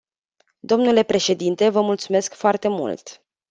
Domnule 0.59 1.03
președinte, 1.03 1.69
vă 1.69 1.81
mulțumesc 1.81 2.33
foarte 2.33 2.67
mult. 2.67 3.21